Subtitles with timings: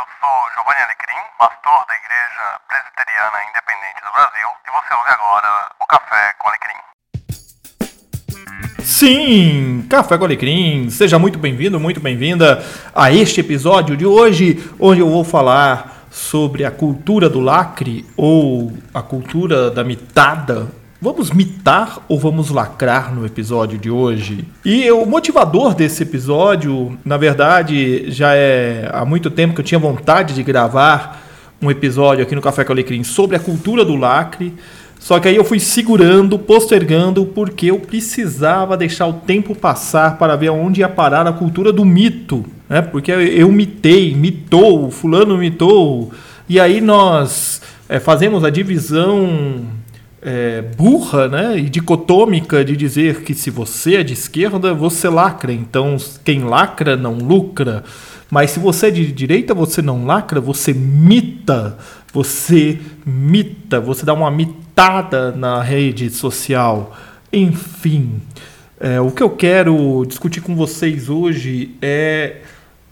[0.00, 5.70] eu sou Giovanni Alecrim, pastor da Igreja Presbiteriana Independente do Brasil, e você ouve agora
[5.78, 6.80] o Café com Alecrim.
[8.82, 15.00] Sim, Café com Alecrim, seja muito bem-vindo, muito bem-vinda a este episódio de hoje, onde
[15.00, 22.04] eu vou falar sobre a cultura do lacre ou a cultura da mitada Vamos mitar
[22.10, 24.44] ou vamos lacrar no episódio de hoje?
[24.62, 29.78] E o motivador desse episódio, na verdade, já é há muito tempo que eu tinha
[29.78, 31.26] vontade de gravar
[31.62, 34.54] um episódio aqui no Café com Alecrim sobre a cultura do lacre.
[34.98, 40.36] Só que aí eu fui segurando, postergando, porque eu precisava deixar o tempo passar para
[40.36, 42.44] ver onde ia parar a cultura do mito.
[42.68, 42.82] Né?
[42.82, 46.12] Porque eu mitei, mitou, fulano mitou.
[46.46, 49.79] E aí nós é, fazemos a divisão
[50.22, 55.52] é, burra né, e dicotômica de dizer que se você é de esquerda, você lacra.
[55.52, 57.84] Então, quem lacra não lucra.
[58.30, 61.78] Mas se você é de direita, você não lacra, você mita.
[62.12, 66.96] Você mita, você dá uma mitada na rede social.
[67.32, 68.20] Enfim,
[68.78, 72.38] é, o que eu quero discutir com vocês hoje é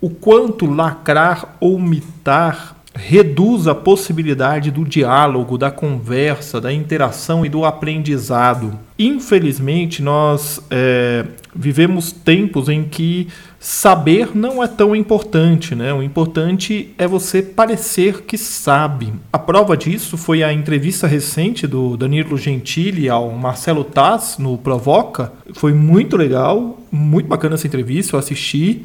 [0.00, 7.48] o quanto lacrar ou mitar reduz a possibilidade do diálogo, da conversa, da interação e
[7.48, 8.78] do aprendizado.
[8.98, 13.28] Infelizmente, nós é, vivemos tempos em que
[13.60, 15.92] saber não é tão importante, né?
[15.92, 19.12] O importante é você parecer que sabe.
[19.32, 25.32] A prova disso foi a entrevista recente do Danilo Gentili ao Marcelo Taz no Provoca.
[25.54, 28.84] Foi muito legal, muito bacana essa entrevista, eu assisti.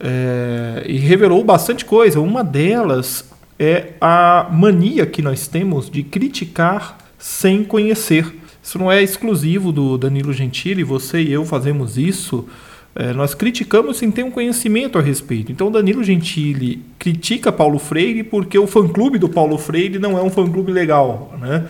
[0.00, 2.18] É, e revelou bastante coisa.
[2.18, 8.34] Uma delas é a mania que nós temos de criticar sem conhecer.
[8.62, 12.46] Isso não é exclusivo do Danilo Gentili, você e eu fazemos isso.
[12.94, 15.50] É, nós criticamos sem ter um conhecimento a respeito.
[15.50, 20.30] Então, Danilo Gentili critica Paulo Freire porque o fã-clube do Paulo Freire não é um
[20.30, 21.66] fã-clube legal, né?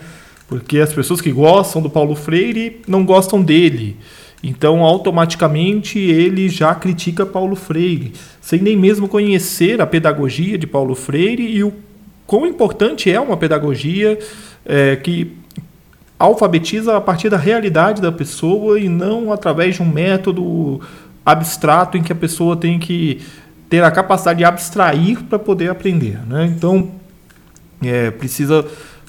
[0.47, 3.97] Porque as pessoas que gostam do Paulo Freire não gostam dele.
[4.43, 8.11] Então, automaticamente, ele já critica Paulo Freire,
[8.41, 11.73] sem nem mesmo conhecer a pedagogia de Paulo Freire e o
[12.27, 14.19] quão importante é uma pedagogia
[14.65, 15.31] é, que
[16.19, 20.81] alfabetiza a partir da realidade da pessoa e não através de um método
[21.25, 23.21] abstrato em que a pessoa tem que
[23.69, 26.19] ter a capacidade de abstrair para poder aprender.
[26.27, 26.45] Né?
[26.45, 26.91] Então,
[27.81, 28.65] é, precisa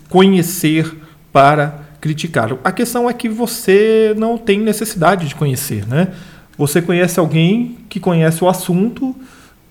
[0.08, 0.92] conhecer
[1.32, 2.58] para criticar.
[2.62, 6.08] A questão é que você não tem necessidade de conhecer, né?
[6.58, 9.16] Você conhece alguém que conhece o assunto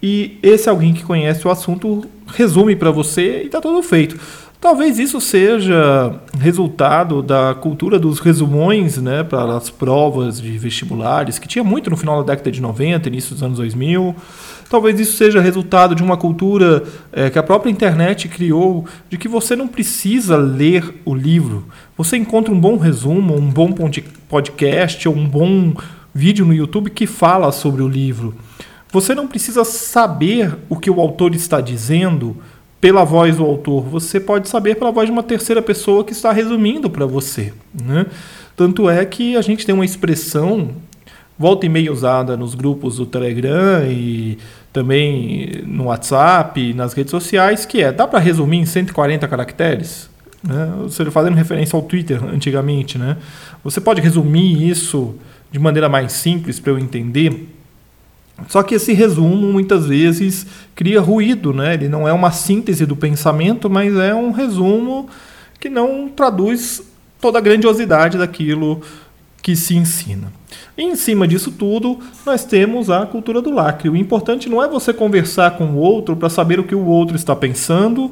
[0.01, 4.19] e esse alguém que conhece o assunto resume para você e está tudo feito.
[4.63, 11.49] Talvez isso seja resultado da cultura dos resumões né, para as provas de vestibulares, que
[11.49, 14.15] tinha muito no final da década de 90, início dos anos 2000.
[14.69, 16.81] Talvez isso seja resultado de uma cultura
[17.11, 21.65] é, que a própria internet criou, de que você não precisa ler o livro.
[21.97, 23.75] Você encontra um bom resumo, um bom
[24.29, 25.73] podcast ou um bom
[26.15, 28.33] vídeo no YouTube que fala sobre o livro.
[28.93, 32.37] Você não precisa saber o que o autor está dizendo
[32.83, 36.33] pela voz do autor, você pode saber pela voz de uma terceira pessoa que está
[36.33, 37.53] resumindo para você.
[37.81, 38.05] Né?
[38.57, 40.71] Tanto é que a gente tem uma expressão,
[41.39, 44.37] volta e meia usada nos grupos do Telegram e
[44.73, 50.09] também no WhatsApp, nas redes sociais, que é: dá para resumir em 140 caracteres?
[50.43, 50.69] Né?
[51.09, 53.15] Fazendo referência ao Twitter antigamente, né?
[53.63, 55.15] Você pode resumir isso
[55.49, 57.47] de maneira mais simples para eu entender?
[58.47, 60.45] Só que esse resumo muitas vezes
[60.75, 61.75] cria ruído, né?
[61.75, 65.07] Ele não é uma síntese do pensamento, mas é um resumo
[65.59, 66.81] que não traduz
[67.21, 68.81] toda a grandiosidade daquilo
[69.41, 70.31] que se ensina.
[70.77, 73.89] E em cima disso tudo, nós temos a cultura do lacre.
[73.89, 77.15] O importante não é você conversar com o outro para saber o que o outro
[77.15, 78.11] está pensando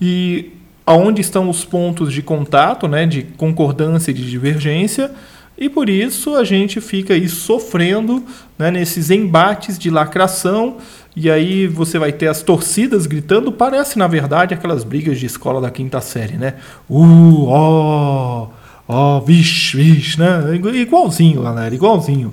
[0.00, 0.52] e
[0.86, 5.10] aonde estão os pontos de contato, né, de concordância e de divergência,
[5.58, 8.22] e por isso a gente fica aí sofrendo
[8.56, 10.76] né, nesses embates de lacração.
[11.16, 13.50] E aí você vai ter as torcidas gritando.
[13.50, 16.54] Parece, na verdade, aquelas brigas de escola da quinta série, né?
[16.88, 18.48] Uh, ó,
[18.86, 20.54] ó, vixe, vixe, né?
[20.74, 22.32] Igualzinho, galera, igualzinho.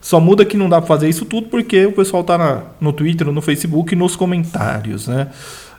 [0.00, 2.94] Só muda que não dá para fazer isso tudo porque o pessoal tá na, no
[2.94, 5.28] Twitter, no Facebook nos comentários, né?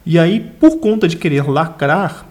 [0.06, 2.28] E aí, por conta de querer lacrar,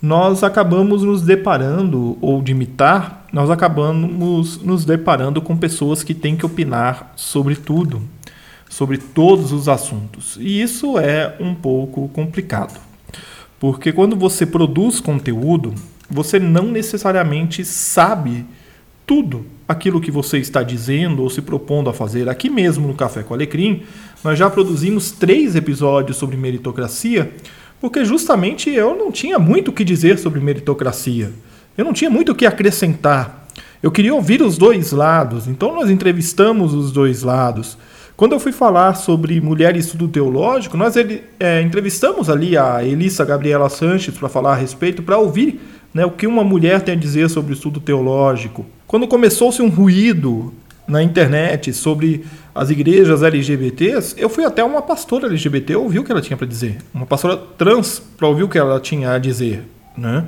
[0.00, 6.36] nós acabamos nos deparando, ou de imitar, nós acabamos nos deparando com pessoas que têm
[6.36, 8.02] que opinar sobre tudo,
[8.68, 10.36] sobre todos os assuntos.
[10.40, 12.78] E isso é um pouco complicado.
[13.58, 15.74] Porque quando você produz conteúdo,
[16.10, 18.44] você não necessariamente sabe
[19.06, 22.28] tudo aquilo que você está dizendo ou se propondo a fazer.
[22.28, 23.82] Aqui mesmo no Café com Alecrim,
[24.22, 27.32] nós já produzimos três episódios sobre meritocracia,
[27.80, 31.32] porque justamente eu não tinha muito o que dizer sobre meritocracia.
[31.76, 33.46] Eu não tinha muito o que acrescentar.
[33.82, 37.76] Eu queria ouvir os dois lados, então nós entrevistamos os dois lados.
[38.16, 43.24] Quando eu fui falar sobre mulher e estudo teológico, nós é, entrevistamos ali a Elissa
[43.26, 45.60] Gabriela Sanches para falar a respeito, para ouvir
[45.92, 48.64] né, o que uma mulher tem a dizer sobre o estudo teológico.
[48.86, 50.54] Quando começou-se um ruído
[50.88, 52.24] na internet sobre
[52.56, 56.46] as igrejas LGBTs, eu fui até uma pastora LGBT ouvir o que ela tinha para
[56.46, 56.78] dizer.
[56.92, 59.62] Uma pastora trans para ouvir o que ela tinha a dizer.
[59.96, 60.26] Né?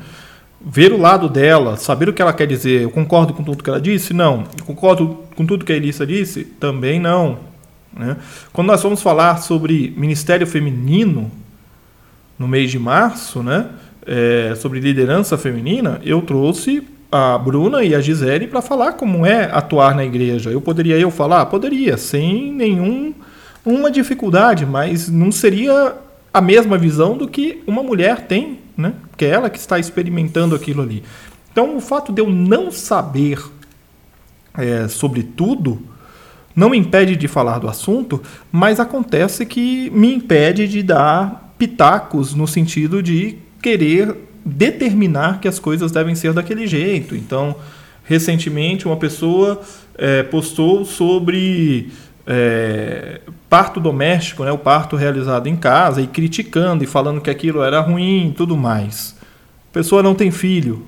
[0.61, 2.83] Ver o lado dela, saber o que ela quer dizer.
[2.83, 4.13] Eu concordo com tudo que ela disse?
[4.13, 4.45] Não.
[4.59, 6.45] Eu concordo com tudo que a Elissa disse?
[6.45, 7.39] Também não.
[7.97, 8.19] Né?
[8.53, 11.31] Quando nós vamos falar sobre ministério feminino
[12.39, 13.71] no mês de março, né?
[14.07, 19.45] É, sobre liderança feminina, eu trouxe a Bruna e a Gisele para falar como é
[19.45, 20.51] atuar na igreja.
[20.51, 21.47] Eu poderia eu falar?
[21.47, 23.15] Poderia, sem nenhum
[23.65, 25.95] uma dificuldade, mas não seria
[26.33, 28.95] a mesma visão do que uma mulher tem, né?
[29.17, 31.03] Que é ela que está experimentando aquilo ali.
[31.51, 33.43] Então, o fato de eu não saber
[34.57, 35.81] é, sobre tudo
[36.55, 38.21] não me impede de falar do assunto,
[38.51, 45.59] mas acontece que me impede de dar pitacos no sentido de querer determinar que as
[45.59, 47.15] coisas devem ser daquele jeito.
[47.15, 47.57] Então,
[48.05, 49.61] recentemente, uma pessoa
[49.97, 51.91] é, postou sobre
[52.27, 57.63] é, parto doméstico, né, o parto realizado em casa, e criticando e falando que aquilo
[57.63, 59.17] era ruim e tudo mais.
[59.71, 60.87] A pessoa não tem filho.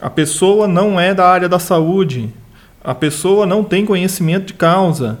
[0.00, 2.32] A pessoa não é da área da saúde.
[2.82, 5.20] A pessoa não tem conhecimento de causa.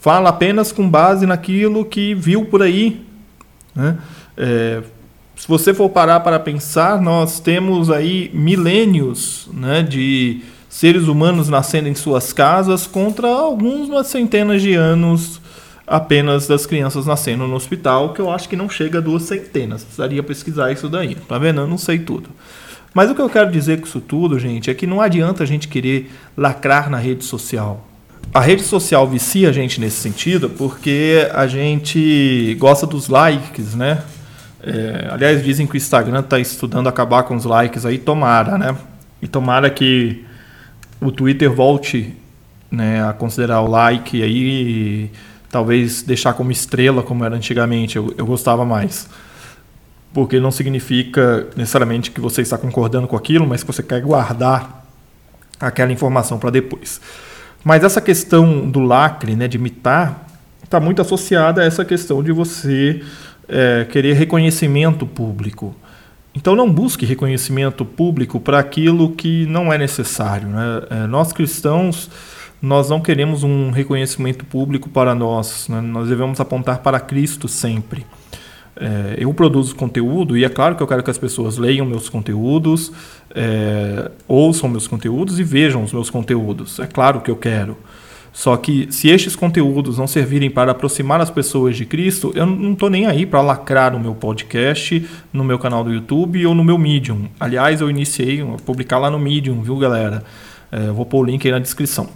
[0.00, 3.04] Fala apenas com base naquilo que viu por aí.
[3.74, 3.98] Né?
[4.36, 4.82] É,
[5.36, 11.88] se você for parar para pensar, nós temos aí milênios né, de seres humanos nascendo
[11.88, 15.40] em suas casas contra algumas centenas de anos
[15.86, 19.84] apenas das crianças nascendo no hospital, que eu acho que não chega a duas centenas.
[19.84, 21.14] Precisaria pesquisar isso daí.
[21.14, 21.60] Tá vendo?
[21.60, 22.28] Eu não sei tudo.
[22.92, 25.46] Mas o que eu quero dizer com isso tudo, gente, é que não adianta a
[25.46, 27.86] gente querer lacrar na rede social.
[28.34, 34.02] A rede social vicia a gente nesse sentido porque a gente gosta dos likes, né?
[34.66, 38.76] É, aliás, dizem que o Instagram está estudando acabar com os likes aí, tomara, né?
[39.22, 40.24] E tomara que
[41.00, 42.16] o Twitter volte
[42.68, 45.10] né, a considerar o like aí
[45.50, 47.96] talvez deixar como estrela, como era antigamente.
[47.96, 49.08] Eu, eu gostava mais.
[50.12, 54.84] Porque não significa necessariamente que você está concordando com aquilo, mas que você quer guardar
[55.60, 57.00] aquela informação para depois.
[57.62, 60.26] Mas essa questão do lacre, né, de imitar,
[60.64, 63.02] está muito associada a essa questão de você
[63.48, 65.74] é, querer reconhecimento público.
[66.34, 70.48] Então não busque reconhecimento público para aquilo que não é necessário.
[70.48, 70.82] Né?
[70.90, 72.10] É, nós cristãos
[72.60, 75.68] nós não queremos um reconhecimento público para nós.
[75.68, 75.80] Né?
[75.80, 78.06] Nós devemos apontar para Cristo sempre.
[78.78, 82.10] É, eu produzo conteúdo e é claro que eu quero que as pessoas leiam meus
[82.10, 82.92] conteúdos,
[83.34, 86.78] é, ouçam meus conteúdos e vejam os meus conteúdos.
[86.78, 87.76] É claro que eu quero.
[88.36, 92.74] Só que se estes conteúdos não servirem para aproximar as pessoas de Cristo, eu não
[92.74, 96.62] estou nem aí para lacrar no meu podcast, no meu canal do YouTube ou no
[96.62, 97.30] meu Medium.
[97.40, 100.22] Aliás, eu iniciei a publicar lá no Medium, viu, galera?
[100.70, 102.10] É, vou pôr o link aí na descrição.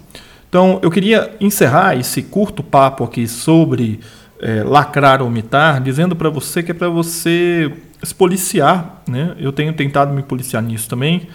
[0.47, 3.99] Então, eu queria encerrar esse curto papo aqui sobre
[4.39, 9.01] é, lacrar ou mitar, dizendo para você que é para você se policiar.
[9.09, 9.35] Né?
[9.39, 11.27] Eu tenho tentado me policiar nisso também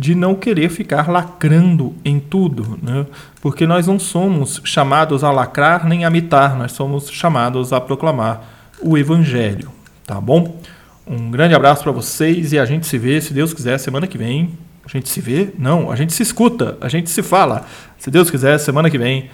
[0.00, 3.04] de não querer ficar lacrando em tudo, né?
[3.42, 8.72] porque nós não somos chamados a lacrar nem a mitar, nós somos chamados a proclamar
[8.80, 9.70] o Evangelho,
[10.06, 10.58] tá bom?
[11.06, 14.16] Um grande abraço para vocês e a gente se vê, se Deus quiser, semana que
[14.16, 14.56] vem.
[14.86, 15.50] A gente se vê?
[15.58, 17.66] Não, a gente se escuta, a gente se fala.
[17.98, 19.28] Se Deus quiser, semana que vem,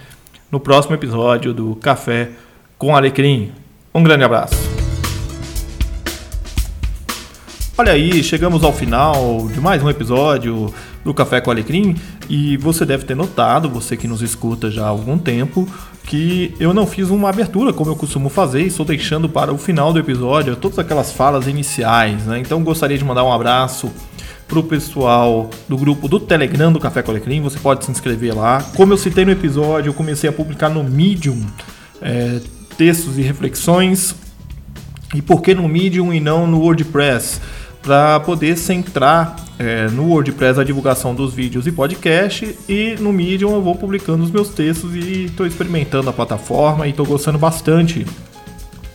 [0.51, 2.31] no próximo episódio do Café
[2.77, 3.53] com Alecrim.
[3.95, 4.66] Um grande abraço.
[7.79, 10.73] Olha aí, chegamos ao final de mais um episódio
[11.05, 11.95] do Café com Alecrim
[12.27, 15.69] e você deve ter notado, você que nos escuta já há algum tempo,
[16.05, 19.59] que eu não fiz uma abertura como eu costumo fazer e estou deixando para o
[19.59, 22.39] final do episódio todas aquelas falas iniciais, né?
[22.39, 23.93] Então gostaria de mandar um abraço
[24.49, 28.35] para o pessoal do grupo do Telegram do Café com Alecrim, você pode se inscrever
[28.35, 28.63] lá.
[28.75, 31.45] Como eu citei no episódio, eu comecei a publicar no Medium
[32.01, 32.41] é,
[32.79, 34.15] textos e reflexões.
[35.15, 37.41] E por que no Medium e não no WordPress?
[37.87, 43.55] Para poder centrar é, no WordPress a divulgação dos vídeos e podcast e no Medium
[43.55, 48.05] eu vou publicando os meus textos e estou experimentando a plataforma e estou gostando bastante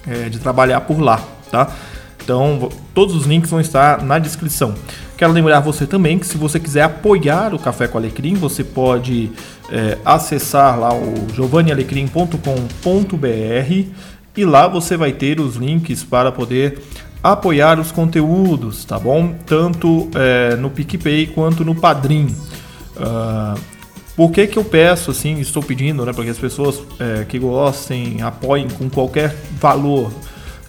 [0.05, 1.73] é, de trabalhar por lá, tá?
[2.21, 4.75] Então, todos os links vão estar na descrição.
[5.17, 9.31] Quero lembrar você também que se você quiser apoiar o Café com Alecrim, você pode
[9.71, 13.85] é, acessar lá o giovannialecrim.com.br
[14.35, 16.77] e lá você vai ter os links para poder
[17.23, 19.33] apoiar os conteúdos, tá bom?
[19.45, 22.35] Tanto é, no PicPay quanto no Padrim.
[22.95, 23.59] Uh,
[24.15, 27.39] por que, que eu peço, assim, estou pedindo, né, para que as pessoas é, que
[27.39, 30.11] gostem apoiem com qualquer valor?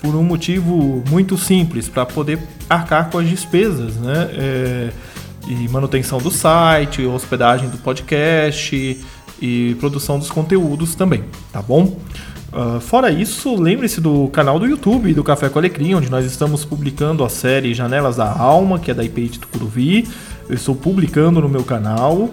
[0.01, 4.31] Por um motivo muito simples, para poder arcar com as despesas, né?
[4.33, 4.93] É,
[5.47, 9.01] e manutenção do site, hospedagem do podcast
[9.41, 11.99] e produção dos conteúdos também, tá bom?
[12.53, 16.67] Uh, fora isso, lembre-se do canal do YouTube do Café com Alecrim, onde nós estamos
[16.67, 20.07] publicando a série Janelas da Alma, que é da IP de Tucuruvi.
[20.47, 22.29] Eu estou publicando no meu canal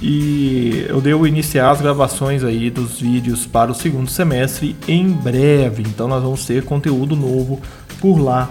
[0.00, 5.84] e eu devo iniciar as gravações aí dos vídeos para o segundo semestre em breve.
[5.84, 7.60] Então nós vamos ter conteúdo novo
[8.00, 8.50] por lá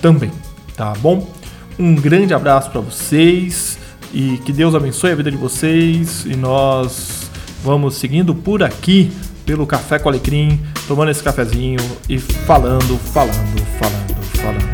[0.00, 0.30] também,
[0.76, 1.28] tá bom?
[1.76, 3.78] Um grande abraço para vocês
[4.14, 7.28] e que Deus abençoe a vida de vocês e nós
[7.64, 9.10] vamos seguindo por aqui
[9.44, 14.71] pelo Café com Alecrim, tomando esse cafezinho e falando, falando, falando.